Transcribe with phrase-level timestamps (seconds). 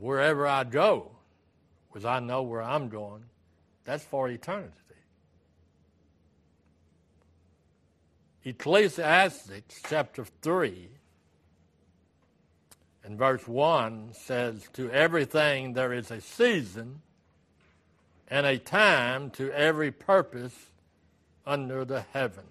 [0.00, 1.10] wherever I go,
[1.88, 3.24] because I know where I'm going,
[3.84, 4.72] that's for eternity.
[8.44, 10.88] Ecclesiastes chapter 3
[13.04, 17.02] and verse 1 says, To everything there is a season
[18.28, 20.54] and a time to every purpose
[21.46, 22.44] under the heaven.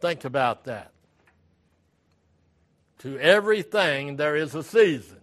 [0.00, 0.92] Think about that.
[2.98, 5.20] To everything there is a season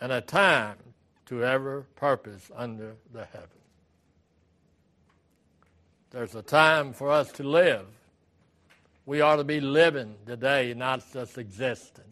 [0.00, 0.76] and a time
[1.26, 3.48] to every purpose under the heaven.
[6.10, 7.86] There's a time for us to live.
[9.04, 12.04] We ought to be living today, not just existing.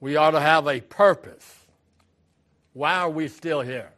[0.00, 1.60] We ought to have a purpose.
[2.74, 3.90] Why are we still here?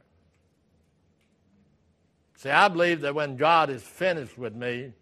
[2.37, 4.93] See, I believe that when God is finished with me,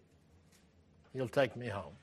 [1.13, 1.93] He'll take me home.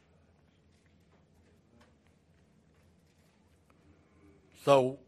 [4.65, 4.99] So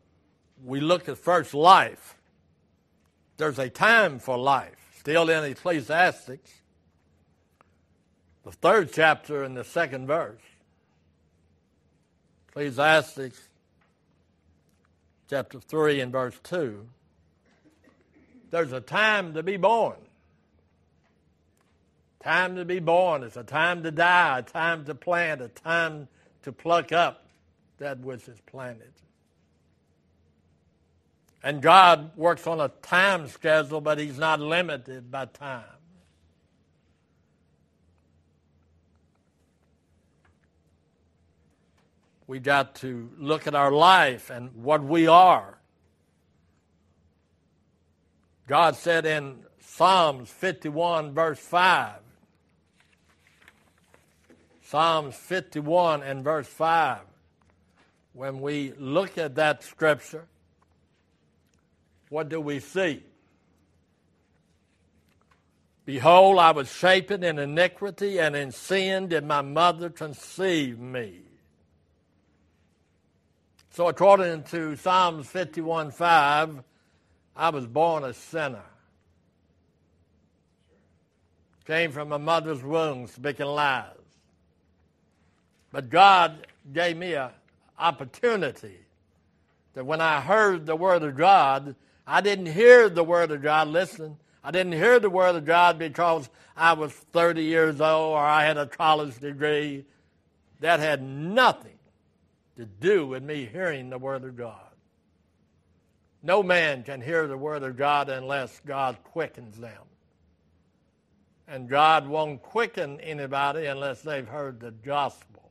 [0.65, 2.17] we look at first life.
[3.37, 4.77] There's a time for life.
[4.99, 6.51] Still in Ecclesiastics,
[8.45, 10.41] the third chapter and the second verse.
[12.49, 13.49] Ecclesiastics
[15.29, 16.87] chapter 3 and verse 2.
[18.51, 19.97] There's a time to be born.
[22.25, 26.09] Time to be born it's a time to die, a time to plant, a time
[26.43, 27.27] to pluck up
[27.77, 28.93] that which is planted.
[31.43, 35.65] And God works on a time schedule, but He's not limited by time.
[42.27, 45.59] We got to look at our life and what we are.
[48.47, 51.97] God said in Psalms 51, verse 5,
[54.65, 57.01] Psalms 51 and verse 5,
[58.15, 60.25] when we look at that scripture,
[62.09, 63.03] what do we see?
[65.85, 71.21] Behold, I was shapen in iniquity, and in sin did my mother conceive me.
[73.71, 76.63] So, according to Psalms 51 5,
[77.37, 78.65] I was born a sinner.
[81.67, 84.04] Came from a mother's womb speaking lies.
[85.75, 87.31] But God gave me an
[87.77, 88.79] opportunity
[89.73, 91.75] that when I heard the Word of God,
[92.07, 93.67] I didn't hear the Word of God.
[93.67, 98.21] Listen, I didn't hear the Word of God because I was 30 years old or
[98.21, 99.85] I had a college degree.
[100.61, 101.81] That had nothing
[102.57, 104.71] to do with me hearing the Word of God.
[106.23, 109.83] No man can hear the Word of God unless God quickens them.
[111.49, 115.44] And God won't quicken anybody unless they've heard the gospel.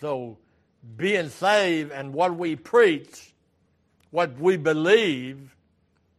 [0.00, 0.38] So,
[0.96, 3.34] being saved and what we preach
[4.10, 5.54] what we believe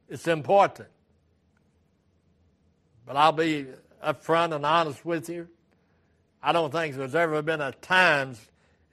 [0.07, 0.89] is important.
[3.05, 3.65] But I'll be
[4.05, 5.47] upfront and honest with you.
[6.43, 8.39] I don't think there's ever been a times,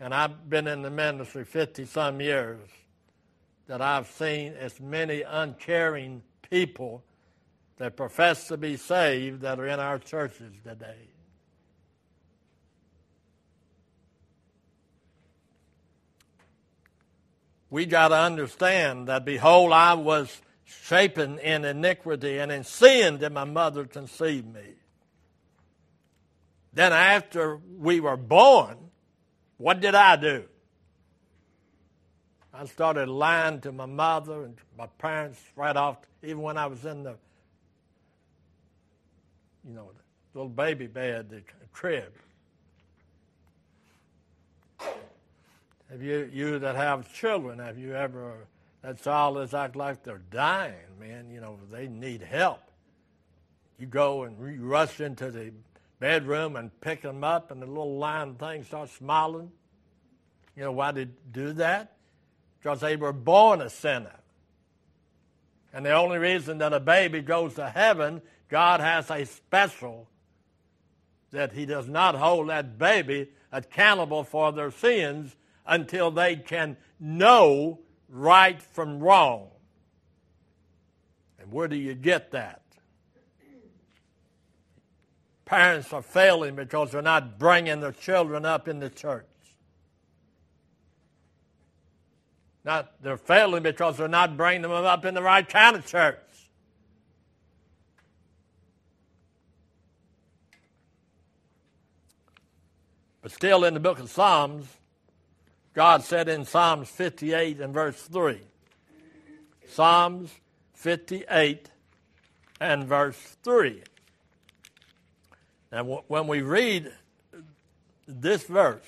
[0.00, 2.66] and I've been in the ministry 50 some years,
[3.66, 7.02] that I've seen as many uncaring people
[7.76, 11.08] that profess to be saved that are in our churches today.
[17.74, 23.32] We got to understand that, behold, I was shapen in iniquity, and in sin did
[23.32, 24.62] my mother conceive me.
[26.72, 28.76] Then, after we were born,
[29.56, 30.44] what did I do?
[32.52, 36.84] I started lying to my mother and my parents right off, even when I was
[36.84, 37.16] in the,
[39.66, 39.90] you know,
[40.32, 41.42] the little baby bed, the
[41.72, 42.12] crib.
[45.90, 48.46] Have you, you that have children, have you ever,
[48.82, 52.60] that child is act like they're dying, man, you know, they need help.
[53.78, 55.52] You go and you rush into the
[55.98, 59.50] bedroom and pick them up, and the little lying thing starts smiling.
[60.56, 61.96] You know why they do that?
[62.60, 64.14] Because they were born a sinner.
[65.72, 70.08] And the only reason that a baby goes to heaven, God has a special
[71.32, 75.34] that He does not hold that baby accountable for their sins
[75.66, 79.48] until they can know right from wrong.
[81.40, 82.62] And where do you get that?
[85.44, 89.26] Parents are failing because they're not bringing their children up in the church.
[92.64, 96.18] Not, they're failing because they're not bringing them up in the right kind of church.
[103.20, 104.66] But still, in the book of Psalms,
[105.74, 108.40] God said in Psalms 58 and verse 3,
[109.68, 110.30] Psalms
[110.74, 111.68] 58
[112.60, 113.82] and verse 3.
[115.72, 116.92] Now, when we read
[118.06, 118.84] this verse,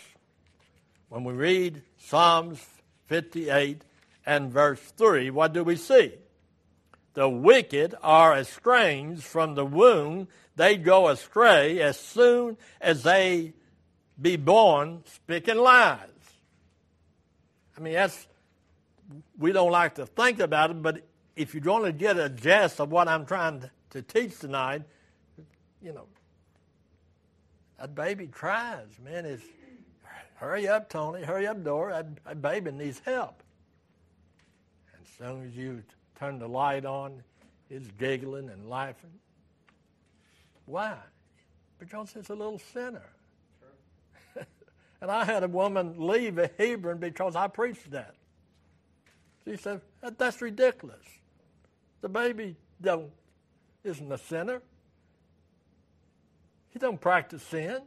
[1.08, 2.64] when we read Psalms
[3.06, 3.82] 58
[4.24, 6.12] and verse 3, what do we see?
[7.14, 10.28] The wicked are estranged from the womb.
[10.54, 13.54] They go astray as soon as they
[14.20, 16.15] be born, speaking lies.
[17.76, 18.26] I mean, that's,
[19.38, 21.02] we don't like to think about it, but
[21.37, 23.70] if you're going to get a gist of what I'm trying to,
[24.02, 24.82] teach tonight,
[25.81, 26.05] you know,
[27.78, 29.25] that baby cries, man.
[29.25, 29.43] It's,
[30.34, 31.94] hurry up, Tony, hurry up, Dora.
[31.94, 33.43] That, that baby needs help.
[34.93, 35.82] And as soon as you
[36.19, 37.23] turn the light on,
[37.70, 39.19] it's giggling and laughing.
[40.67, 40.96] Why?
[41.78, 43.15] Because it's a little sinner.
[45.00, 48.14] And I had a woman leave a Hebron because I preached that.
[49.44, 49.81] She said,
[50.16, 51.04] That's ridiculous.
[52.00, 53.10] The baby don't
[53.84, 54.62] isn't a sinner.
[56.70, 57.81] He don't practice sin.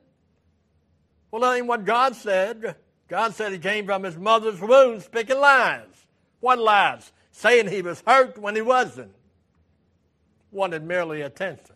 [1.30, 2.76] Well, that ain't what God said.
[3.08, 6.06] God said he came from his mother's womb speaking lies.
[6.40, 7.12] What lies?
[7.32, 9.12] Saying he was hurt when he wasn't.
[10.52, 11.76] Wanted merely attention.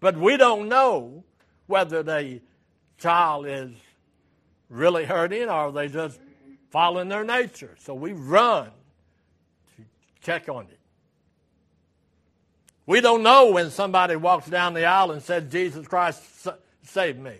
[0.00, 1.24] But we don't know
[1.66, 2.40] whether the
[2.98, 3.70] child is
[4.68, 6.18] really hurting or they just
[6.70, 7.74] following their nature.
[7.78, 8.66] So we run
[9.76, 9.82] to
[10.22, 10.78] check on it.
[12.86, 16.22] We don't know when somebody walks down the aisle and says, Jesus Christ,
[16.82, 17.34] save me.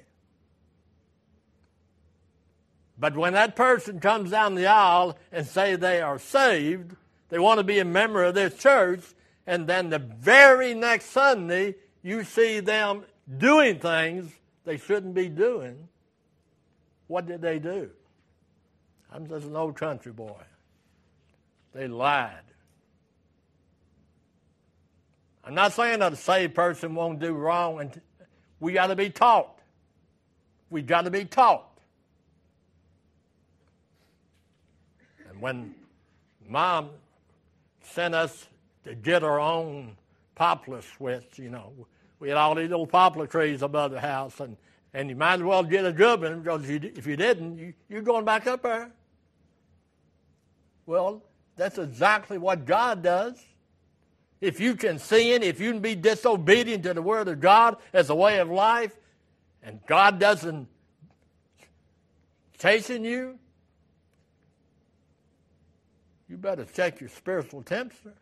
[2.98, 6.96] But when that person comes down the aisle and say they are saved,
[7.28, 9.02] they want to be a member of this church,
[9.46, 13.04] and then the very next Sunday you see them
[13.38, 14.32] doing things
[14.66, 15.88] they shouldn't be doing,
[17.06, 17.88] what did they do?
[19.12, 20.42] I'm just an old country boy.
[21.72, 22.42] They lied.
[25.44, 28.00] I'm not saying that a saved person won't do wrong, and
[28.58, 29.60] we got to be taught.
[30.68, 31.78] We got to be taught.
[35.30, 35.76] And when
[36.48, 36.90] mom
[37.84, 38.48] sent us
[38.82, 39.96] to get our own
[40.34, 41.72] poplar switch, you know,
[42.26, 44.56] we had all these little poplar trees above the house, and,
[44.92, 47.72] and you might as well get a good one because you, if you didn't, you,
[47.88, 48.90] you're going back up there.
[50.86, 51.22] Well,
[51.54, 53.40] that's exactly what God does
[54.40, 58.10] if you can sin, if you can be disobedient to the Word of God as
[58.10, 58.96] a way of life,
[59.62, 60.66] and God doesn't
[62.58, 63.38] chasten you,
[66.28, 68.14] you better check your spiritual temperature.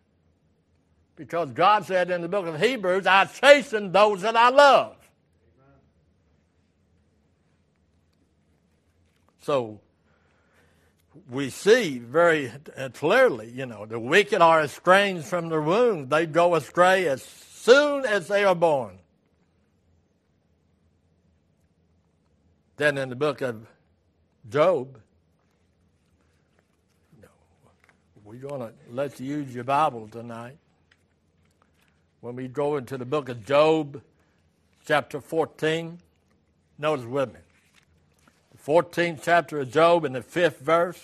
[1.16, 4.96] Because God said in the book of Hebrews, I chasten those that I love.
[9.42, 9.80] So,
[11.30, 16.08] we see very uh, clearly, you know, the wicked are estranged from their womb.
[16.08, 18.98] They go astray as soon as they are born.
[22.76, 23.66] Then in the book of
[24.50, 24.98] Job,
[27.20, 27.28] No,
[28.24, 30.56] we're going to let you use your Bible tonight.
[32.24, 34.00] When we go into the book of Job,
[34.86, 35.98] chapter 14,
[36.78, 37.40] notice with me.
[38.52, 40.98] The 14th chapter of Job in the fifth verse,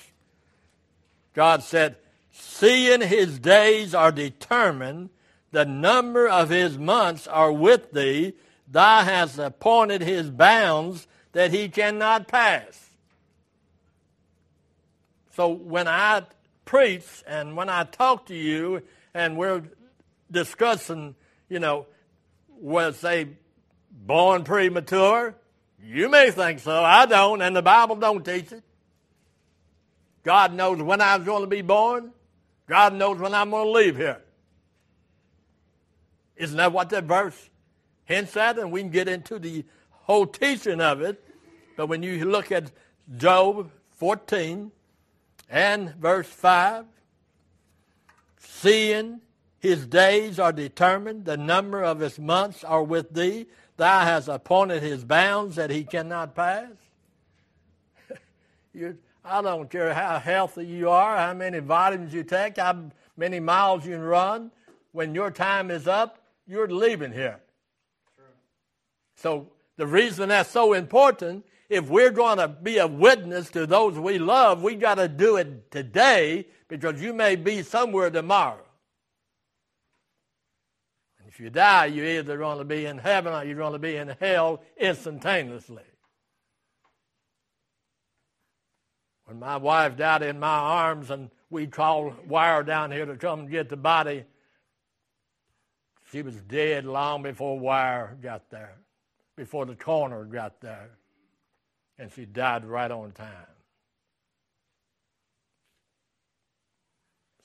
[1.35, 1.97] God said,
[2.33, 5.11] Seeing his days are determined,
[5.53, 8.33] the number of his months are with thee,
[8.67, 12.89] thou hast appointed his bounds that he cannot pass.
[15.37, 16.23] So when I
[16.65, 18.81] preach and when I talk to you
[19.12, 19.65] and we're
[20.31, 21.15] discussing,
[21.49, 21.87] you know,
[22.49, 23.29] was they
[23.91, 25.35] born premature?
[25.83, 26.83] You may think so.
[26.83, 28.63] I don't, and the Bible don't teach it.
[30.23, 32.13] God knows when I was going to be born.
[32.69, 34.21] God knows when I'm going to leave here.
[36.37, 37.51] Isn't that what that verse
[38.05, 38.59] hints at?
[38.59, 41.23] And we can get into the whole teaching of it.
[41.77, 42.71] But when you look at
[43.17, 44.71] Job 14
[45.49, 46.85] and verse 5,
[48.39, 49.21] seeing
[49.61, 53.47] his days are determined, the number of his months are with thee,
[53.81, 56.69] Thou hast appointed his bounds that he cannot pass.
[59.25, 63.87] I don't care how healthy you are, how many vitamins you take, how many miles
[63.87, 64.50] you run.
[64.93, 67.40] When your time is up, you're leaving here.
[68.17, 68.25] True.
[69.17, 69.49] So
[69.79, 74.19] the reason that's so important, if we're going to be a witness to those we
[74.19, 78.61] love, we got to do it today because you may be somewhere tomorrow
[81.40, 83.97] if you die, you're either going to be in heaven or you're going to be
[83.97, 85.85] in hell instantaneously.
[89.25, 93.40] When my wife died in my arms and we called wire down here to come
[93.40, 94.25] and get the body,
[96.12, 98.76] she was dead long before wire got there,
[99.35, 100.90] before the coroner got there.
[101.99, 103.47] And she died right on time.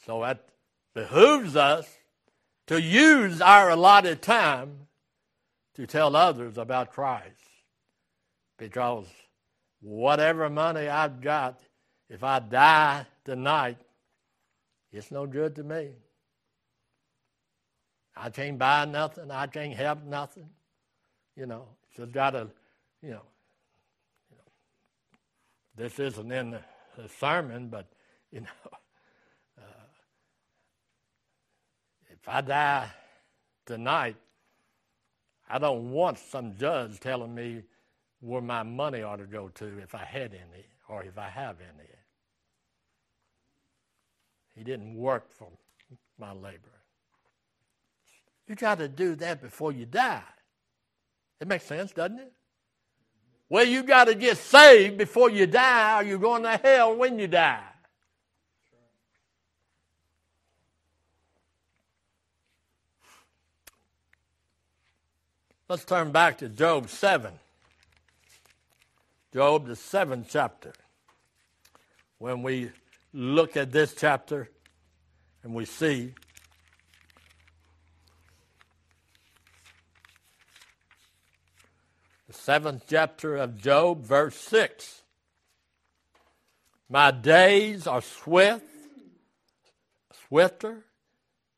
[0.05, 0.49] So that
[0.93, 1.87] behooves us
[2.67, 4.87] to use our allotted time
[5.75, 7.41] to tell others about Christ.
[8.57, 9.05] Because
[9.81, 11.59] whatever money I've got,
[12.09, 13.77] if I die tonight,
[14.91, 15.89] it's no good to me.
[18.15, 19.29] I can't buy nothing.
[19.29, 20.49] I can't help nothing.
[21.35, 21.67] You know,
[21.97, 22.47] just got to,
[23.01, 23.25] you know,
[24.31, 24.43] you know,
[25.75, 27.87] this isn't in the sermon, but,
[28.31, 28.47] you know,
[29.57, 29.85] uh,
[32.25, 32.87] if I die
[33.67, 34.15] tonight,
[35.47, 37.61] I don't want some judge telling me
[38.19, 41.57] where my money ought to go to if I had any or if I have
[41.61, 41.87] any.
[44.55, 45.49] He didn't work for
[46.17, 46.71] my labor.
[48.47, 50.23] You got to do that before you die.
[51.39, 52.33] It makes sense, doesn't it?
[53.49, 57.19] Well, you got to get saved before you die, or you're going to hell when
[57.19, 57.61] you die.
[65.67, 67.33] Let's turn back to Job 7.
[69.33, 70.73] Job, the seventh chapter.
[72.19, 72.69] When we
[73.11, 74.47] look at this chapter
[75.41, 76.13] and we see
[82.27, 85.01] the seventh chapter of Job, verse 6.
[86.87, 88.63] My days are swift,
[90.27, 90.85] swifter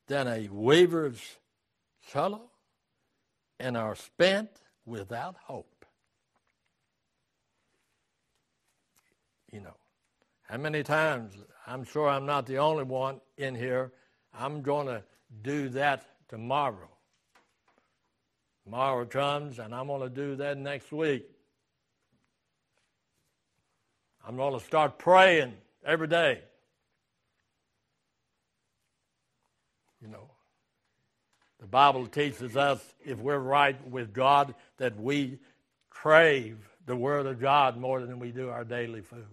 [0.07, 1.21] than a weaver's
[2.09, 2.49] shuttle,
[3.59, 4.49] and are spent
[4.85, 5.85] without hope.
[9.51, 9.75] You know,
[10.43, 11.33] how many times,
[11.65, 13.91] I'm sure I'm not the only one in here,
[14.33, 15.03] I'm going to
[15.41, 16.89] do that tomorrow.
[18.63, 21.25] Tomorrow comes, and I'm going to do that next week.
[24.27, 25.53] I'm going to start praying
[25.85, 26.41] every day.
[30.01, 30.29] You know,
[31.67, 35.37] the Bible teaches us if we're right with God that we
[35.89, 39.27] crave the Word of God more than we do our daily food.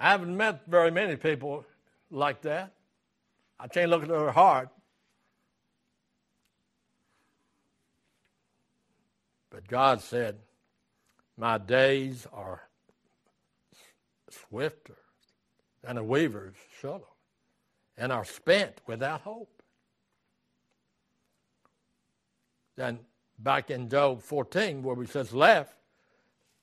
[0.00, 1.64] I haven't met very many people
[2.10, 2.72] like that.
[3.60, 4.70] I can't look at their heart.
[9.50, 10.36] But God said,
[11.36, 12.62] My days are
[14.28, 14.98] swifter
[15.84, 17.17] than a weaver's shuttle
[17.98, 19.62] and are spent without hope.
[22.76, 23.00] Then
[23.38, 25.74] back in Job 14, where we says left,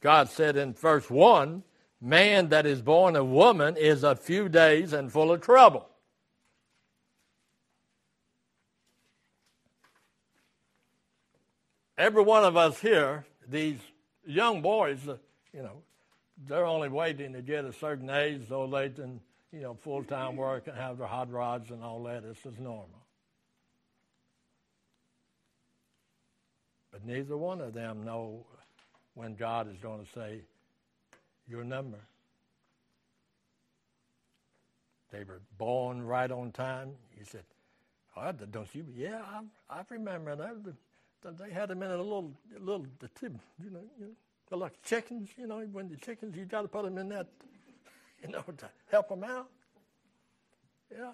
[0.02, 1.64] God said in verse 1
[2.02, 5.90] man that is born of woman is a few days and full of trouble.
[11.98, 13.80] Every one of us here, these
[14.26, 15.00] young boys,
[15.54, 15.82] you know,
[16.46, 19.22] they're only waiting to get a certain age so they can,
[19.52, 22.24] you know, full time work and have their hot rods and all that.
[22.24, 22.90] This is normal.
[26.92, 28.46] But neither one of them know
[29.16, 30.42] when God is going to say,
[31.48, 32.00] your number.
[35.12, 36.92] They were born right on time.
[37.18, 37.44] He said,
[38.18, 38.86] oh, don't you?
[38.96, 39.22] Yeah,
[39.70, 41.38] I, I remember that.
[41.40, 44.16] They had them in a little, little, the you know, you
[44.52, 45.30] know, like chickens.
[45.38, 47.28] You know, when the chickens, you got to put them in that,
[48.28, 49.50] you know, to help them out.
[50.92, 51.12] Yeah,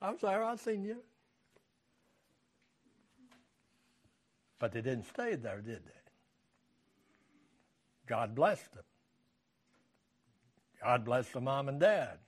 [0.00, 0.96] I'm sorry, I've seen you.
[4.58, 5.92] But they didn't stay there, did they?
[8.06, 8.84] God blessed them.
[10.82, 12.18] God bless the mom and dad.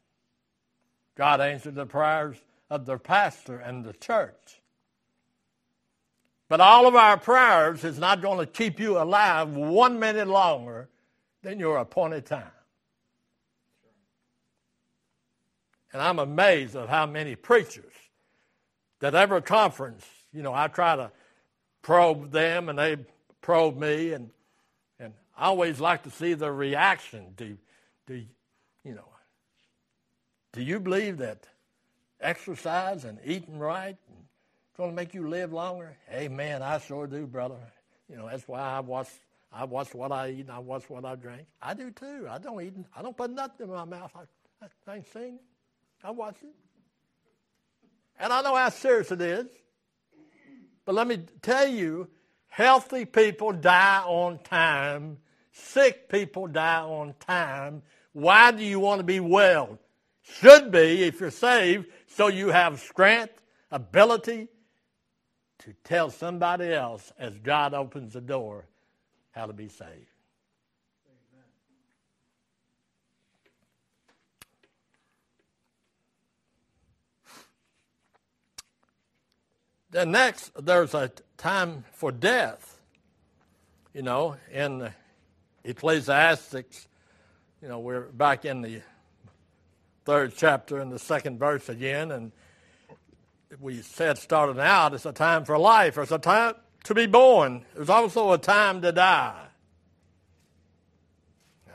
[1.17, 2.37] God answered the prayers
[2.71, 4.63] of the pastor and the church.
[6.49, 10.89] But all of our prayers is not going to keep you alive one minute longer
[11.43, 12.54] than your appointed time.
[15.95, 17.93] And I'm amazed at how many preachers
[18.99, 21.13] that every conference, you know, I try to
[21.83, 22.97] probe them and they
[23.41, 24.31] probe me, and,
[24.99, 27.27] and I always like to see the reaction.
[27.37, 27.57] Do,
[28.09, 28.25] do,
[28.85, 29.09] you know,
[30.53, 31.47] do you believe that
[32.21, 35.97] exercise and eating right is going to make you live longer?
[36.09, 36.61] Hey, Amen.
[36.61, 37.61] I sure do, brother.
[38.11, 39.09] You know, that's why I watch.
[39.53, 41.47] I watch what I eat and I watch what I drink.
[41.63, 42.27] I do too.
[42.29, 42.75] I don't eat.
[42.97, 44.11] I don't put nothing in my mouth.
[44.17, 45.54] I, I ain't seen it.
[46.05, 46.55] I watch it.
[48.21, 49.47] And I know how serious it is.
[50.85, 52.09] But let me tell you,
[52.47, 55.17] healthy people die on time
[55.55, 57.83] sick people die on time.
[58.13, 59.79] Why do you want to be well?
[60.23, 64.49] Should be, if you're saved, so you have strength, ability
[65.61, 68.67] to tell somebody else as God opens the door
[69.33, 70.14] how to be saved.
[79.95, 82.81] Then next, there's a time for death.
[83.93, 84.93] You know, in
[85.63, 86.89] Ecclesiastics,
[87.63, 88.83] you know, we're back in the
[90.05, 92.33] third chapter in the second verse again, and
[93.61, 97.65] we said starting out, it's a time for life, it's a time to be born.
[97.77, 99.47] There's also a time to die.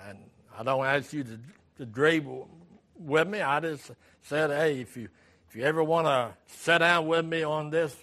[0.09, 0.19] And
[0.57, 1.39] I don't ask you to,
[1.77, 2.21] to agree
[2.97, 3.39] with me.
[3.39, 3.91] I just
[4.23, 5.07] said, hey, if you
[5.47, 7.95] if you ever want to sit down with me on this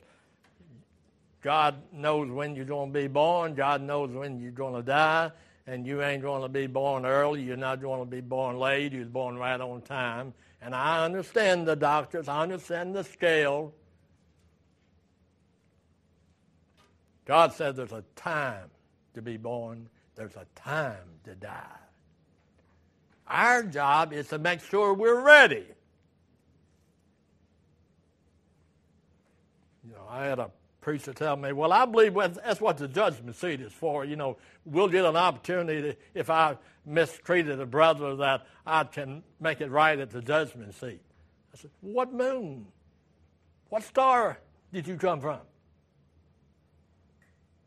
[1.46, 3.54] God knows when you're going to be born.
[3.54, 5.30] God knows when you're going to die.
[5.68, 7.40] And you ain't going to be born early.
[7.40, 8.92] You're not going to be born late.
[8.92, 10.34] You're born right on time.
[10.60, 12.26] And I understand the doctors.
[12.26, 13.72] I understand the scale.
[17.26, 18.68] God said there's a time
[19.14, 19.88] to be born.
[20.16, 21.78] There's a time to die.
[23.28, 25.64] Our job is to make sure we're ready.
[29.84, 30.50] You know, I had a
[30.86, 34.04] preacher tell me, well, I believe that's what the judgment seat is for.
[34.04, 39.24] You know, we'll get an opportunity to, if I mistreated a brother that I can
[39.40, 41.00] make it right at the judgment seat.
[41.52, 42.66] I said, what moon?
[43.68, 44.38] What star
[44.72, 45.40] did you come from?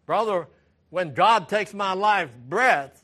[0.06, 0.48] Brother,
[0.90, 3.04] when God takes my life breath,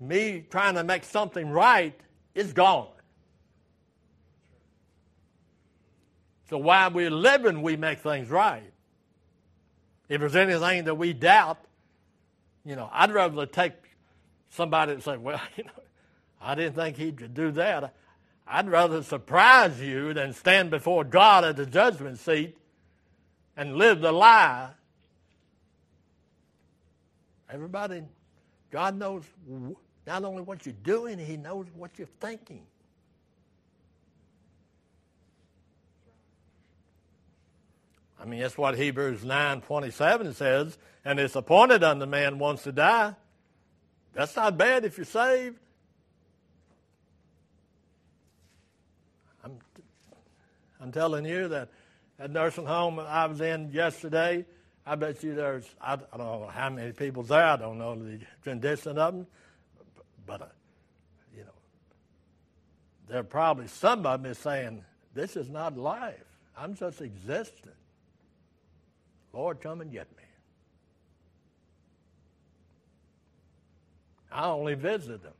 [0.00, 1.94] me trying to make something right
[2.34, 2.88] is gone.
[6.50, 8.71] So while we're living, we make things right.
[10.12, 11.56] If there's anything that we doubt,
[12.66, 13.72] you know, I'd rather take
[14.50, 15.70] somebody and say, well, you know,
[16.38, 17.94] I didn't think he could do that.
[18.46, 22.58] I'd rather surprise you than stand before God at the judgment seat
[23.56, 24.68] and live the lie.
[27.48, 28.02] Everybody,
[28.70, 29.24] God knows
[30.06, 32.66] not only what you're doing, He knows what you're thinking.
[38.22, 40.78] I mean, that's what Hebrews 9 27 says.
[41.04, 43.16] And it's appointed unto man once to die.
[44.14, 45.58] That's not bad if you're saved.
[49.44, 49.58] I'm,
[50.80, 51.70] I'm telling you that
[52.20, 54.46] at nursing home I was in yesterday,
[54.86, 57.44] I bet you there's, I, I don't know how many people there.
[57.44, 59.26] I don't know the condition of them.
[60.26, 60.46] But, uh,
[61.34, 61.50] you know,
[63.08, 66.24] there probably some of them is saying, this is not life.
[66.56, 67.72] I'm just existing.
[69.32, 70.22] Lord, come and get me.
[74.30, 75.32] I only visit them.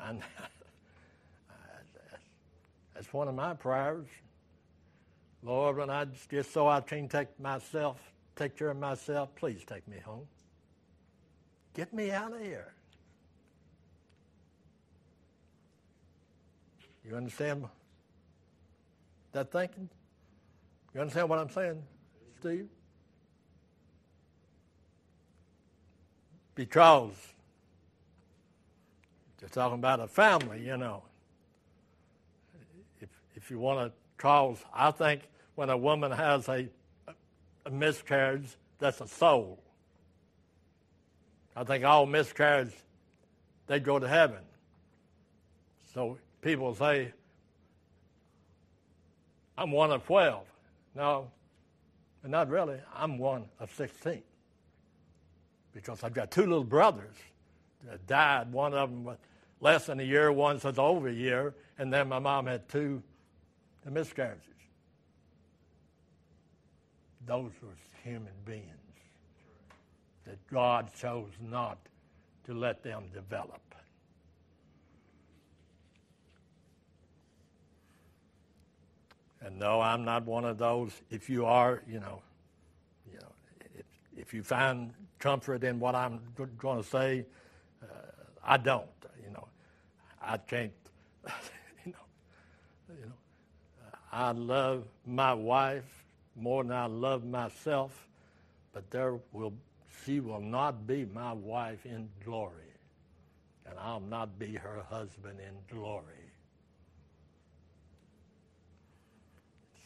[0.00, 0.22] And
[2.94, 4.06] that's one of my prayers.
[5.42, 7.98] Lord, when I just so I can take myself,
[8.36, 10.26] take care of myself, please take me home.
[11.74, 12.72] Get me out of here.
[17.08, 17.64] You understand
[19.32, 19.88] that thinking?
[20.94, 21.82] You understand what I'm saying,
[22.40, 22.68] Steve?
[26.54, 27.14] Because
[29.40, 31.02] you're talking about a family, you know.
[33.00, 35.22] If if you want to cause, I think
[35.54, 36.68] when a woman has a,
[37.64, 39.62] a miscarriage, that's a soul.
[41.54, 42.74] I think all miscarriages,
[43.66, 44.40] they go to heaven.
[45.94, 47.12] So people say,
[49.58, 50.49] I'm one of 12.
[50.94, 51.30] No,
[52.24, 52.78] not really.
[52.94, 54.22] I'm one of 16
[55.72, 57.14] because I've got two little brothers
[57.88, 58.52] that died.
[58.52, 59.18] One of them was
[59.60, 63.02] less than a year, one was over a year, and then my mom had two
[63.88, 64.44] miscarriages.
[67.26, 67.68] Those were
[68.02, 68.64] human beings
[70.24, 71.78] that God chose not
[72.46, 73.69] to let them develop.
[79.42, 80.92] And no, I'm not one of those.
[81.10, 82.22] If you are, you know,
[83.10, 83.32] you know,
[83.74, 86.20] if, if you find comfort in what I'm
[86.58, 87.24] going to say,
[87.82, 87.86] uh,
[88.44, 88.86] I don't.
[89.24, 89.48] You know,
[90.22, 90.72] I can't.
[91.86, 93.12] You know, you know,
[94.12, 96.04] I love my wife
[96.36, 98.06] more than I love myself,
[98.74, 99.54] but there will
[100.04, 102.74] she will not be my wife in glory,
[103.66, 106.19] and I'll not be her husband in glory.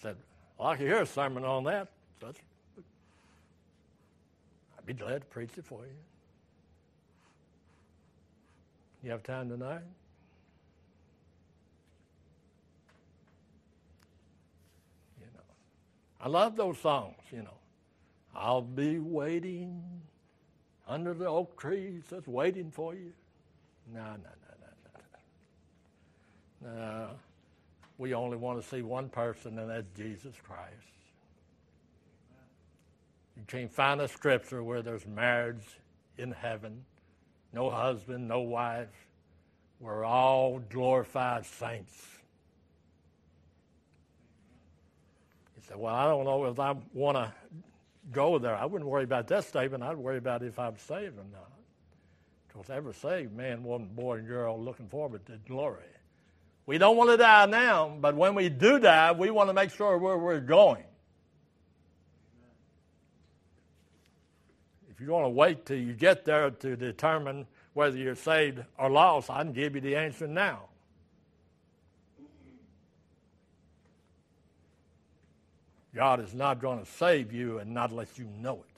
[0.04, 0.16] Said,
[0.58, 1.88] well, I can hear a sermon on that.
[2.20, 2.26] So
[4.78, 5.96] I'd be glad to preach it for you.
[9.02, 9.80] You have time tonight?
[15.18, 15.40] You know,
[16.20, 17.58] I love those songs, you know.
[18.36, 19.82] I'll be waiting
[20.86, 23.12] under the oak trees that's waiting for you.
[23.92, 24.54] No, no, no,
[26.62, 26.76] no, no.
[26.76, 27.10] No,
[27.98, 30.72] we only want to see one person, and that's Jesus Christ.
[33.36, 35.64] You can't find a scripture where there's marriage
[36.18, 36.84] in heaven,
[37.52, 38.88] no husband, no wife.
[39.80, 41.94] We're all glorified saints.
[45.56, 47.32] He said, Well, I don't know if I want to
[48.12, 48.54] go there.
[48.54, 49.82] I wouldn't worry about that statement.
[49.82, 51.50] I'd worry about if I'm saved or not.
[52.46, 55.82] Because every saved man, woman, boy, and girl looking forward to glory.
[56.66, 59.70] We don't want to die now, but when we do die, we want to make
[59.70, 60.84] sure where we're going.
[64.90, 68.88] If you want to wait till you get there to determine whether you're saved or
[68.88, 70.68] lost, I can give you the answer now.
[75.94, 78.74] God is not going to save you and not let you know it.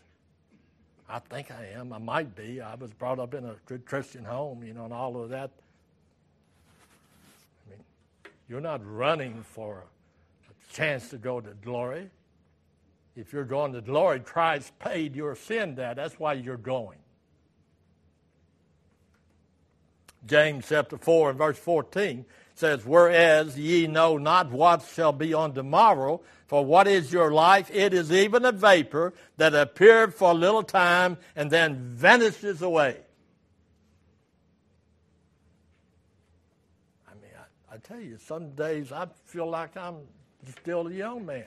[1.08, 1.92] I think I am.
[1.92, 2.60] I might be.
[2.60, 5.50] I was brought up in a good Christian home, you know, and all of that.
[8.48, 9.84] You're not running for
[10.48, 12.10] a chance to go to glory.
[13.16, 15.96] If you're going to glory, Christ paid your sin debt.
[15.96, 16.98] That's why you're going.
[20.26, 25.54] James chapter 4 and verse 14 says, Whereas ye know not what shall be on
[25.54, 27.70] tomorrow, for what is your life?
[27.72, 32.98] It is even a vapor that appeared for a little time and then vanishes away.
[37.08, 37.32] I mean,
[37.70, 39.96] I, I tell you, some days I feel like I'm
[40.60, 41.44] still a young man.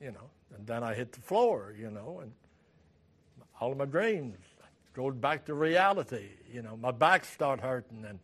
[0.00, 2.32] You know, and then I hit the floor, you know, and
[3.60, 4.36] all of my dreams
[4.94, 6.28] go back to reality.
[6.52, 8.18] You know, my back start hurting and,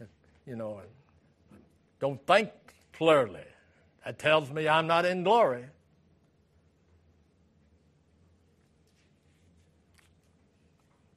[0.00, 0.08] and
[0.46, 1.60] you know, and
[2.00, 2.50] don't think
[2.92, 3.44] clearly.
[4.04, 5.64] That tells me I'm not in glory.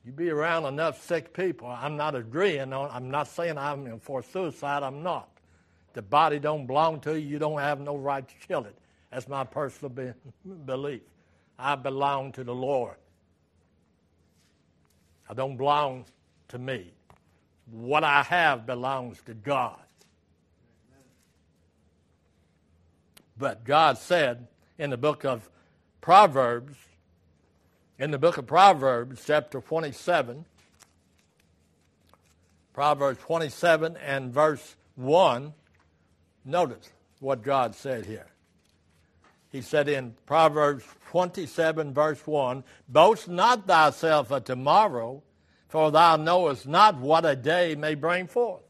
[0.06, 1.68] You be around enough sick people.
[1.68, 2.92] I'm not agreeing on.
[2.92, 4.84] I'm not saying I'm for suicide.
[4.84, 5.30] I'm not.
[5.94, 7.28] The body don't belong to you.
[7.28, 8.78] You don't have no right to kill it.
[9.12, 10.14] That's my personal be-
[10.66, 11.02] belief.
[11.58, 12.98] I belong to the Lord.
[15.28, 16.06] I don't belong
[16.50, 16.92] to me.
[17.72, 19.80] What I have belongs to God.
[23.38, 25.50] But God said in the book of
[26.00, 26.76] Proverbs,
[27.98, 30.46] in the book of Proverbs, chapter 27,
[32.74, 35.54] Proverbs 27 and verse 1,
[36.44, 38.28] notice what God said here.
[39.50, 45.24] He said in Proverbs 27, verse 1, Boast not thyself of tomorrow,
[45.70, 48.64] for thou knowest not what a day may bring forth.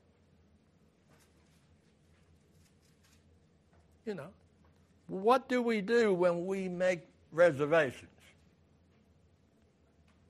[4.06, 4.30] You know,
[5.08, 8.15] what do we do when we make reservations?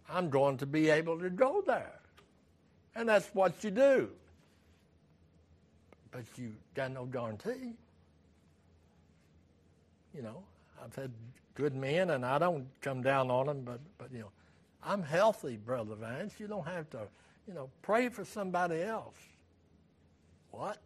[0.09, 1.99] I'm going to be able to go there.
[2.95, 4.09] And that's what you do.
[6.11, 7.73] But you got no guarantee.
[10.13, 10.43] You know,
[10.83, 11.11] I've had
[11.55, 14.31] good men, and I don't come down on them, but, but you know,
[14.83, 16.35] I'm healthy, Brother Vance.
[16.39, 17.01] You don't have to,
[17.47, 19.17] you know, pray for somebody else.
[20.51, 20.77] What?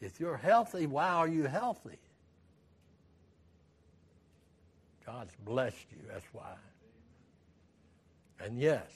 [0.00, 1.98] If you're healthy, why are you healthy?
[5.06, 6.54] God's blessed you, that's why.
[8.44, 8.86] And yes,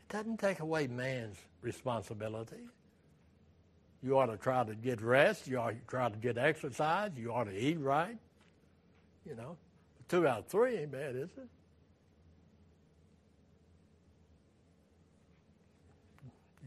[0.00, 2.62] it doesn't take away man's responsibility.
[4.02, 5.46] You ought to try to get rest.
[5.46, 7.10] You ought to try to get exercise.
[7.16, 8.16] You ought to eat right.
[9.26, 9.56] You know,
[10.08, 11.48] two out of three ain't bad, is it?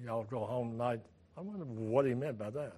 [0.05, 0.99] Y'all go home tonight.
[1.37, 2.73] I wonder what he meant by that.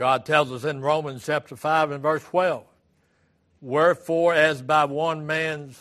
[0.00, 2.64] God tells us in Romans chapter 5 and verse 12
[3.60, 5.78] Wherefore, as by one man's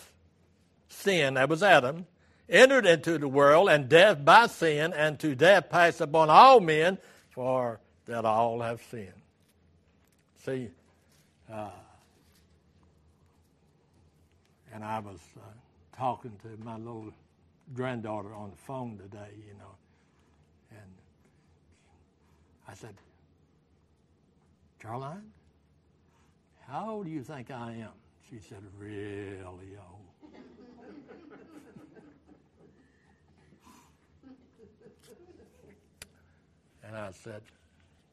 [0.89, 2.05] sin, that was Adam,
[2.49, 6.97] entered into the world, and death by sin, and to death passed upon all men,
[7.29, 9.13] for that all have sinned.
[10.43, 10.67] See,
[11.49, 11.69] uh,
[14.73, 17.13] and I was uh, talking to my little
[17.73, 19.75] granddaughter on the phone today, you know,
[20.71, 20.91] and
[22.67, 22.95] I said,
[24.80, 25.32] Caroline,
[26.68, 27.89] how old do you think I am?
[28.30, 30.34] She said, really old.
[36.84, 37.42] and I said,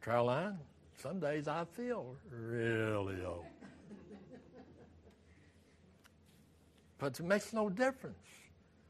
[0.03, 0.59] Caroline,
[1.01, 3.45] some days I feel really old.
[6.99, 8.17] But it makes no difference.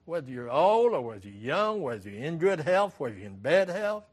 [0.06, 3.36] Whether you're old or whether you're young, whether you're in good health, whether you're in
[3.36, 4.04] bad health,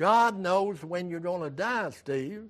[0.00, 2.48] God knows when you're going to die, Steve.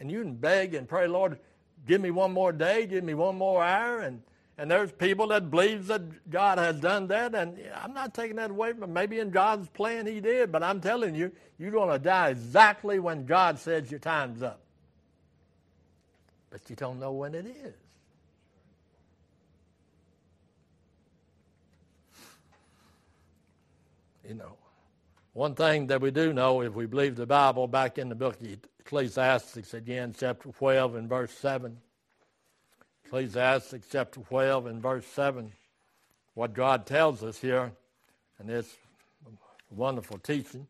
[0.00, 1.38] And you can beg and pray, Lord,
[1.86, 4.00] give me one more day, give me one more hour.
[4.00, 4.22] And,
[4.58, 7.36] and there's people that believes that God has done that.
[7.36, 10.50] And I'm not taking that away from Maybe in God's plan he did.
[10.50, 14.58] But I'm telling you, you're going to die exactly when God says your time's up.
[16.50, 17.74] But you don't know when it is.
[24.28, 24.56] You know.
[25.34, 28.38] One thing that we do know, if we believe the Bible, back in the book
[28.42, 31.78] of Ecclesiastes again, chapter 12 and verse 7.
[33.06, 35.52] Ecclesiastes chapter 12 and verse 7.
[36.34, 37.72] What God tells us here,
[38.38, 38.76] and it's
[39.70, 40.66] wonderful teaching.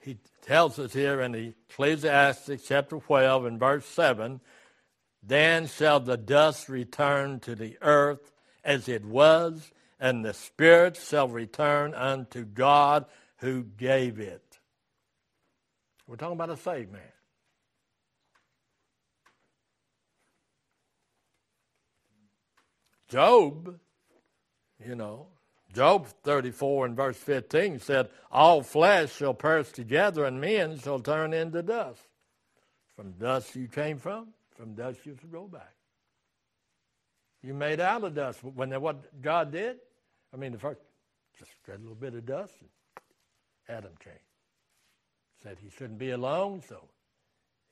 [0.00, 4.40] He tells us here in Ecclesiastes chapter 12 and verse 7
[5.22, 8.32] Then shall the dust return to the earth
[8.64, 9.70] as it was,
[10.04, 13.06] and the spirit shall return unto God
[13.38, 14.58] who gave it.
[16.06, 17.00] We're talking about a saved man.
[23.08, 23.78] Job,
[24.86, 25.28] you know,
[25.72, 31.32] Job 34 and verse 15 said, All flesh shall perish together, and men shall turn
[31.32, 32.02] into dust.
[32.94, 35.72] From dust you came from, from dust you shall go back.
[37.42, 38.44] You made out of dust.
[38.44, 39.78] When what God did,
[40.34, 40.80] I mean, the first,
[41.38, 44.12] just spread a little bit of dust, and Adam came.
[45.42, 46.88] Said he shouldn't be alone, so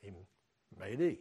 [0.00, 0.12] he
[0.78, 1.18] made Eve.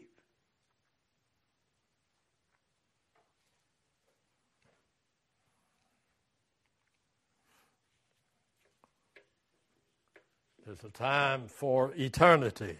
[10.63, 12.77] There's a time for eternity.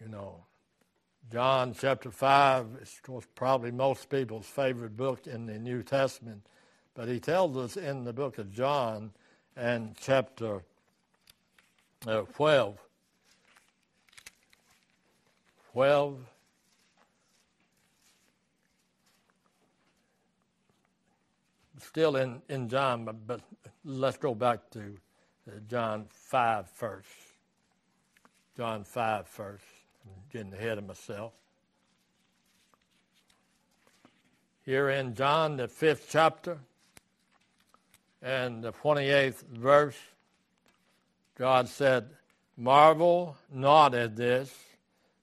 [0.00, 0.47] You know,
[1.30, 3.00] John chapter 5 is
[3.34, 6.46] probably most people's favorite book in the New Testament,
[6.94, 9.10] but he tells us in the book of John
[9.54, 10.62] and chapter
[12.06, 12.78] uh, 12,
[15.72, 16.18] 12,
[21.78, 23.40] still in, in John, but, but
[23.84, 24.80] let's go back to
[25.46, 27.08] uh, John 5 first.
[28.56, 29.77] John 5 first
[30.32, 31.32] getting ahead of myself.
[34.64, 36.58] Here in John, the fifth chapter
[38.20, 39.96] and the 28th verse,
[41.36, 42.10] God said,
[42.56, 44.54] Marvel not at this,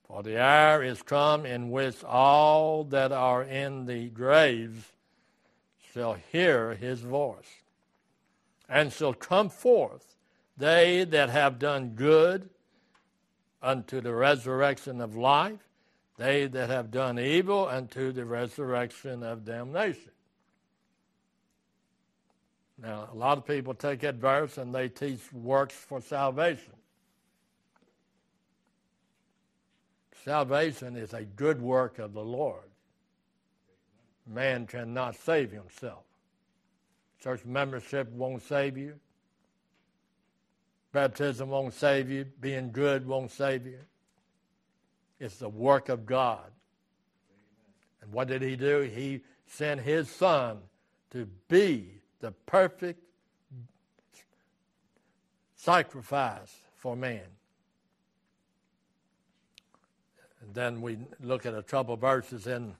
[0.08, 4.92] for the hour is come in which all that are in the graves
[5.92, 7.62] shall hear his voice,
[8.68, 10.14] and shall come forth,
[10.56, 12.48] they that have done good
[13.66, 15.58] unto the resurrection of life,
[16.16, 20.12] they that have done evil unto the resurrection of damnation.
[22.80, 26.74] Now, a lot of people take that verse and they teach works for salvation.
[30.24, 32.70] Salvation is a good work of the Lord.
[34.26, 36.04] Man cannot save himself.
[37.20, 38.94] Church membership won't save you.
[40.96, 42.24] Baptism won't save you.
[42.40, 43.80] Being good won't save you.
[45.20, 46.50] It's the work of God.
[48.00, 48.80] And what did he do?
[48.80, 50.56] He sent his son
[51.10, 53.02] to be the perfect
[55.54, 57.28] sacrifice for man.
[60.40, 62.74] And then we look at a couple of verses in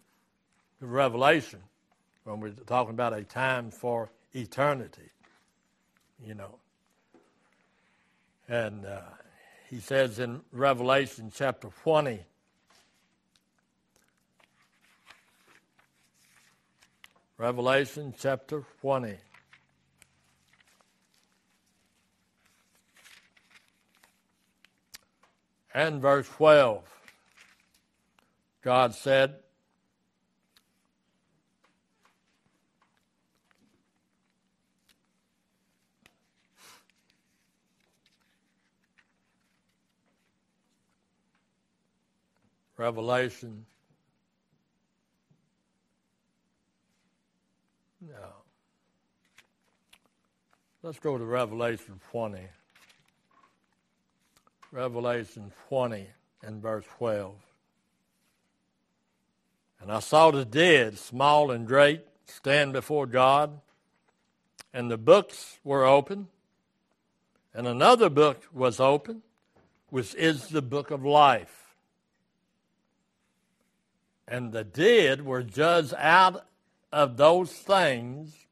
[0.81, 1.61] Revelation
[2.25, 5.11] when we're talking about a time for eternity.
[6.27, 6.55] You know,
[8.49, 9.01] and uh,
[9.69, 12.21] he says in Revelation chapter 20,
[17.39, 19.17] Revelation chapter 20.
[25.75, 26.83] And verse 12,
[28.63, 29.35] God said,
[42.77, 43.65] Revelation.
[48.01, 48.15] No.
[50.83, 52.39] Let's go to Revelation 20.
[54.73, 56.07] Revelation 20
[56.43, 57.35] and verse 12.
[59.81, 63.61] And I saw the dead, small and great, stand before God,
[64.75, 66.29] and the books were open,
[67.55, 69.23] and another book was open,
[69.89, 71.66] which is the book of life
[74.29, 76.47] and the dead were judged out
[76.93, 78.47] of those things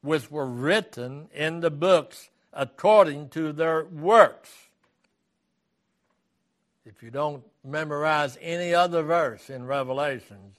[0.00, 4.50] which were written in the books according to their works.
[6.86, 10.56] If you don't memorize any other verse in Revelations,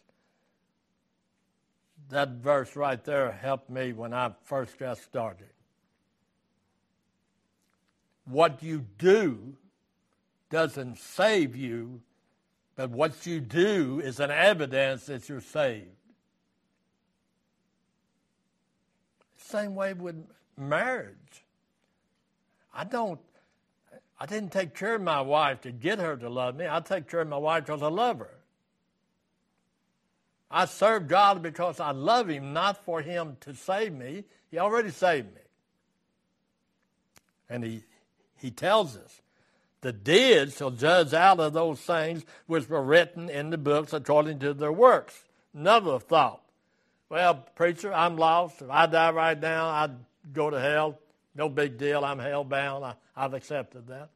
[2.10, 5.50] that verse right there helped me when I first got started.
[8.26, 9.56] What you do
[10.50, 12.02] doesn't save you,
[12.76, 15.88] but what you do is an evidence that you're saved.
[19.38, 20.16] Same way with
[20.58, 21.16] marriage.
[22.74, 23.20] I don't,
[24.20, 26.68] I didn't take care of my wife to get her to love me.
[26.70, 28.36] I take care of my wife because I love her.
[30.52, 34.26] I serve God because I love Him, not for Him to save me.
[34.52, 35.42] He already saved me.
[37.50, 37.84] And He,
[38.38, 39.22] he tells us,
[39.86, 44.40] the dead shall judge out of those things which were written in the books according
[44.40, 45.26] to their works.
[45.54, 46.42] Another thought.
[47.08, 48.64] Well, preacher, I'm lost.
[48.64, 49.96] If I die right now, I'd
[50.34, 50.98] go to hell.
[51.36, 52.04] No big deal.
[52.04, 52.96] I'm hell bound.
[53.16, 54.10] I've accepted that.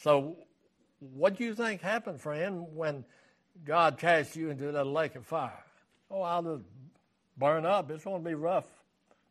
[0.00, 0.38] So,
[0.98, 3.04] what do you think happened, friend, when
[3.64, 5.64] God cast you into that lake of fire?
[6.10, 6.64] Oh, I'll just
[7.38, 7.92] burn up.
[7.92, 8.66] It's going to be rough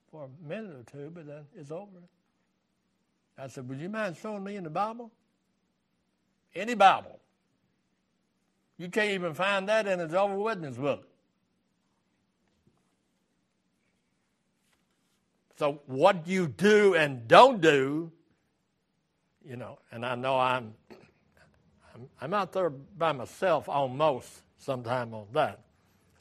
[0.09, 1.99] for a minute or two, but then it's over.
[3.37, 5.11] I said, Would you mind showing me in the Bible?
[6.55, 7.19] Any Bible.
[8.77, 11.07] You can't even find that in the Jehovah's Witness book.
[15.57, 18.11] So what you do and don't do,
[19.47, 20.73] you know, and I know I'm,
[21.93, 25.59] I'm, I'm out there by myself almost sometime on that.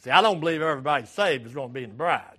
[0.01, 2.39] See, I don't believe everybody saved is going to be in the bride.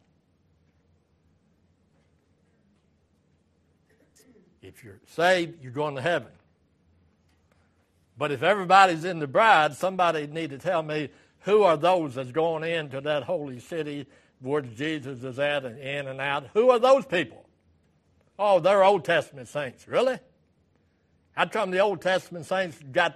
[4.62, 6.32] If you're saved, you're going to heaven.
[8.18, 11.10] But if everybody's in the bride, somebody need to tell me
[11.42, 14.08] who are those that's going into that holy city
[14.40, 16.48] where Jesus is at and in and out.
[16.54, 17.46] Who are those people?
[18.38, 19.88] Oh, they're Old Testament saints.
[19.88, 20.20] Really?
[21.34, 23.16] How come the Old Testament saints got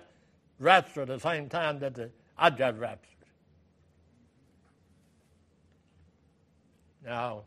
[0.59, 3.03] raptured at the same time that the, I got raptured?
[7.05, 7.43] Now,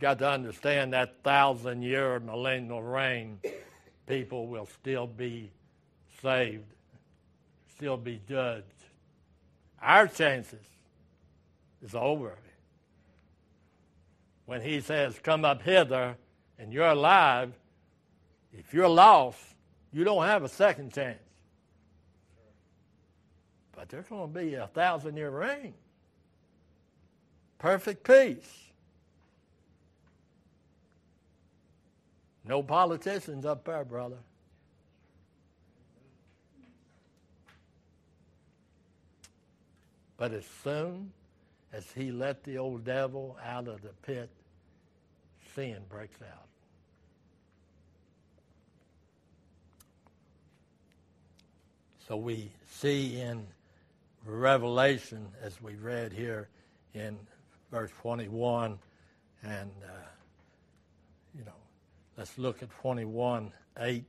[0.00, 3.38] got to understand that thousand year millennial reign,
[4.06, 5.50] people will still be
[6.24, 6.64] saved,
[7.76, 8.64] still be judged.
[9.80, 10.64] Our chances
[11.84, 12.38] is over.
[14.46, 16.16] When he says, Come up hither,
[16.58, 17.52] and you're alive,
[18.52, 19.38] if you're lost,
[19.92, 21.18] you don't have a second chance.
[23.76, 25.74] But there's going to be a thousand year reign.
[27.58, 28.62] Perfect peace.
[32.46, 34.18] No politicians up there, brother.
[40.16, 41.12] But as soon
[41.72, 44.30] as he let the old devil out of the pit,
[45.54, 46.46] sin breaks out.
[52.06, 53.46] So we see in
[54.26, 56.48] Revelation, as we read here
[56.92, 57.18] in
[57.70, 58.78] verse 21,
[59.42, 59.88] and, uh,
[61.36, 61.52] you know,
[62.16, 64.04] let's look at 21 8.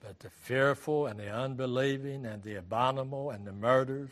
[0.00, 4.10] But the fearful and the unbelieving and the abominable and the murderers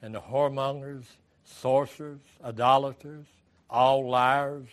[0.00, 1.04] and the whoremongers,
[1.44, 3.26] sorcerers, idolaters,
[3.68, 4.68] all liars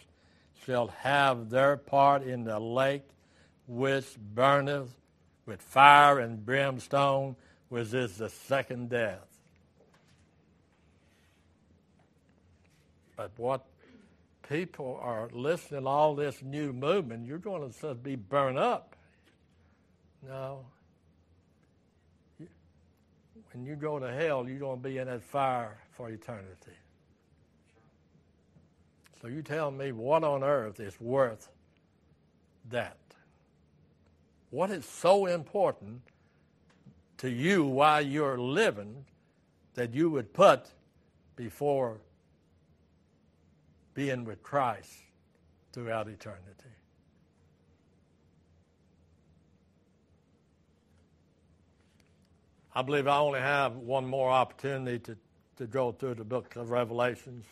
[0.66, 3.08] shall have their part in the lake
[3.68, 4.90] which burneth
[5.46, 7.36] with fire and brimstone,
[7.70, 9.26] which is the second death.
[13.16, 13.66] But what
[14.48, 18.96] people are listening to all this new movement, you're going to be burned up.
[20.28, 20.66] No.
[23.52, 26.78] When you go to hell, you're going to be in that fire for eternity.
[29.22, 31.50] So you tell me what on earth is worth
[32.70, 32.98] that?
[34.50, 36.02] What is so important
[37.18, 39.06] to you while you're living
[39.76, 40.68] that you would put
[41.36, 41.98] before
[43.94, 44.94] being with Christ
[45.74, 46.44] throughout eternity?
[52.80, 55.18] I believe I only have one more opportunity to,
[55.58, 57.44] to go through the book of Revelations.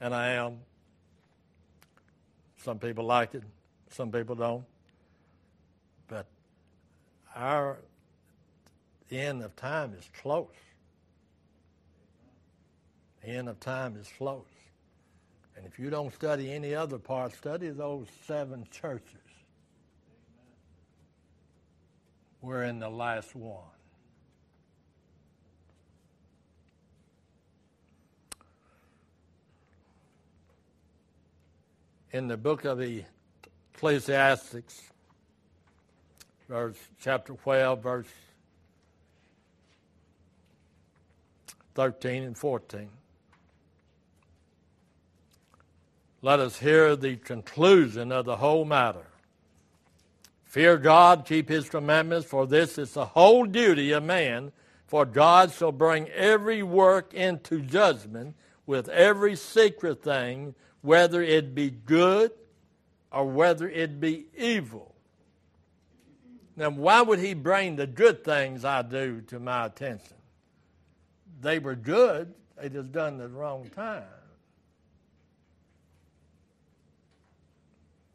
[0.00, 0.60] And I am.
[2.64, 3.42] Some people like it,
[3.90, 4.64] some people don't.
[6.08, 6.24] But
[7.36, 7.76] our
[9.10, 10.46] end of time is close.
[13.22, 14.46] The end of time is close.
[15.58, 19.17] And if you don't study any other part, study those seven churches
[22.40, 23.64] We're in the last one.
[32.12, 33.04] In the book of the
[33.74, 34.80] Ecclesiastics,
[36.48, 38.06] verse chapter 12, verse
[41.74, 42.88] 13 and 14.
[46.22, 49.07] Let us hear the conclusion of the whole matter.
[50.48, 54.50] Fear God, keep his commandments, for this is the whole duty of man.
[54.86, 58.34] For God shall bring every work into judgment
[58.64, 62.32] with every secret thing, whether it be good
[63.12, 64.94] or whether it be evil.
[66.56, 70.16] Now, why would he bring the good things I do to my attention?
[71.42, 74.02] They were good, they just done at the wrong time.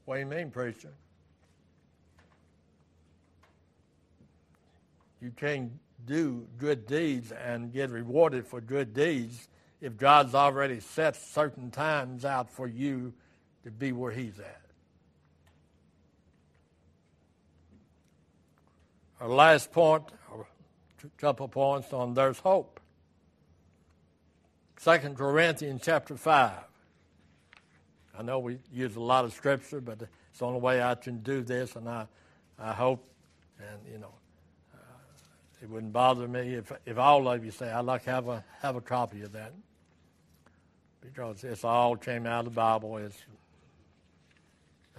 [0.05, 0.93] What do you mean, preacher?
[5.23, 5.71] You can't
[6.05, 9.47] do good deeds and get rewarded for good deeds
[9.79, 13.13] if God's already set certain times out for you
[13.63, 14.61] to be where He's at.
[19.21, 20.03] Our last point,
[20.33, 22.81] a couple points on there's hope.
[24.77, 26.51] Second Corinthians chapter 5.
[28.19, 31.19] I know we use a lot of scripture, but it's the only way I can
[31.19, 32.07] do this, and I,
[32.59, 33.07] I hope,
[33.57, 34.11] and you know,
[35.63, 38.43] it wouldn't bother me if, if all of you say, I'd like to have a,
[38.61, 39.53] have a copy of that.
[40.99, 42.97] Because it's all came out of the Bible.
[42.97, 43.15] It's,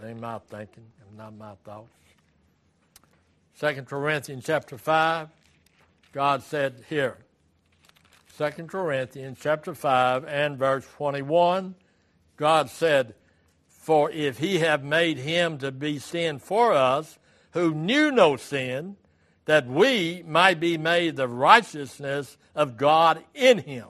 [0.03, 0.85] it ain't my thinking,
[1.19, 1.93] not my thoughts.
[3.57, 5.29] Second Corinthians chapter 5,
[6.13, 7.19] God said here,
[8.33, 11.75] Second Corinthians chapter 5 and verse 21,
[12.39, 13.15] God said,
[13.69, 17.19] For if he have made him to be sin for us,
[17.53, 18.97] who knew no sin,
[19.47, 23.89] that we might be made the righteousness of God in him.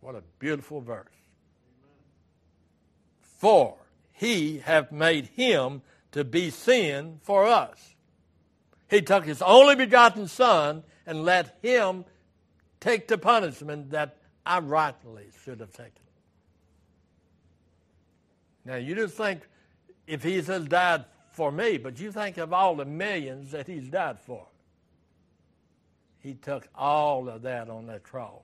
[0.00, 1.06] What a beautiful verse.
[3.20, 3.76] For
[4.12, 5.82] he hath made him
[6.12, 7.94] to be sin for us.
[8.88, 12.06] He took his only begotten Son and let him
[12.80, 15.92] take the punishment that I rightly should have taken.
[18.64, 19.42] Now, you just think
[20.06, 21.04] if he has died
[21.38, 24.44] for me, but you think of all the millions that he's died for.
[26.18, 28.42] He took all of that on that cross.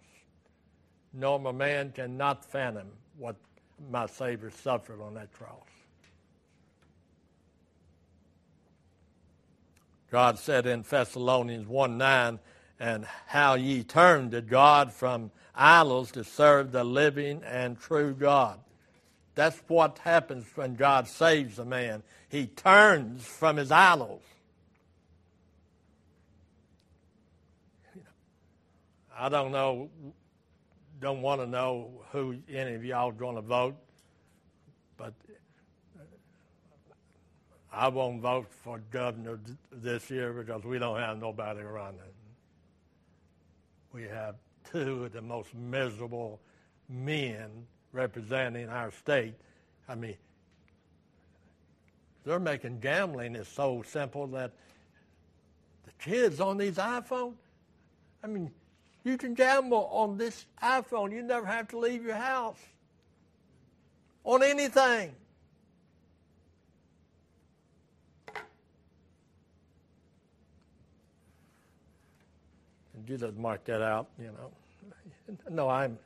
[1.13, 2.87] Normal man cannot fathom
[3.19, 3.35] what
[3.91, 5.67] my Savior suffered on that cross.
[10.13, 12.39] God said in Thessalonians 1 9,
[12.79, 18.61] and how ye turned to God from idols to serve the living and true God.
[19.35, 22.03] That's what happens when God saves a man.
[22.29, 24.23] He turns from his idols.
[29.17, 29.91] I don't know,
[31.01, 33.77] don't want to know who any of y'all are going to vote,
[34.97, 35.15] but
[37.73, 39.41] I won't vote for governor
[39.73, 42.01] this year because we don't have nobody running.
[43.93, 44.37] We have
[44.73, 46.41] two of the most miserable
[46.89, 49.35] men representing our state.
[49.89, 50.17] I mean,
[52.25, 54.53] they're making gambling is so simple that
[55.85, 57.35] the kids on these iPhones,
[58.23, 58.51] I mean,
[59.05, 61.13] you can gamble on this iPhone.
[61.13, 62.59] You never have to leave your house
[64.25, 65.15] on anything.
[72.95, 74.51] And you just mark that out, you know.
[75.51, 75.99] No, I'm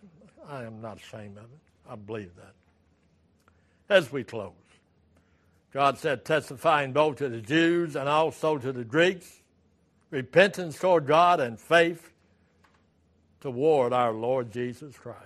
[0.49, 1.68] I am not ashamed of it.
[1.89, 2.55] I believe that.
[3.89, 4.53] As we close,
[5.73, 9.41] God said, testifying both to the Jews and also to the Greeks,
[10.11, 12.13] repentance toward God and faith
[13.41, 15.19] toward our Lord Jesus Christ.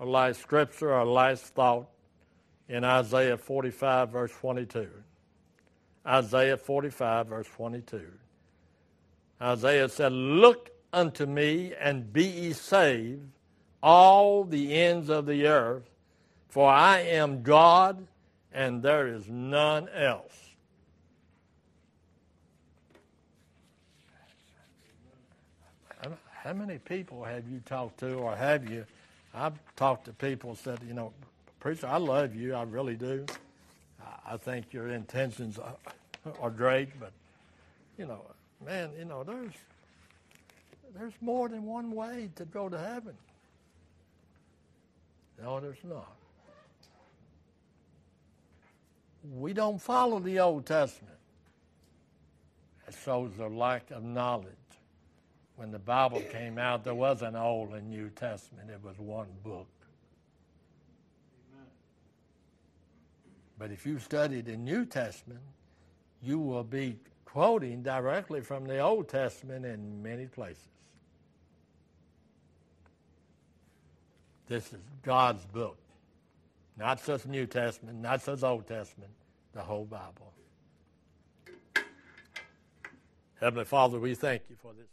[0.00, 1.86] Our last scripture, our last thought
[2.68, 4.88] in Isaiah 45, verse 22.
[6.06, 8.02] Isaiah 45, verse 22.
[9.40, 13.28] Isaiah said, Look unto me and be ye saved,
[13.82, 15.88] all the ends of the earth,
[16.48, 18.06] for I am God
[18.52, 20.32] and there is none else.
[26.32, 28.84] How many people have you talked to, or have you?
[29.34, 31.12] I've talked to people and said, you know,
[31.58, 33.24] preacher, I love you, I really do.
[34.26, 35.76] I think your intentions are,
[36.40, 37.12] are great, but
[37.96, 38.20] you know,
[38.64, 39.54] man, you know, there's
[40.94, 43.14] there's more than one way to go to heaven.
[45.42, 46.12] No, there's not.
[49.32, 51.16] We don't follow the Old Testament.
[52.86, 54.50] It shows a lack of knowledge.
[55.56, 58.70] when the Bible came out, there was an Old and New Testament.
[58.70, 59.68] It was one book.
[63.56, 65.40] But if you study the New Testament,
[66.20, 70.73] you will be quoting directly from the Old Testament in many places.
[74.48, 75.78] This is God's book.
[76.76, 79.10] Not just New Testament, not just Old Testament,
[79.52, 80.32] the whole Bible.
[83.40, 84.86] Heavenly Father, we thank you for this.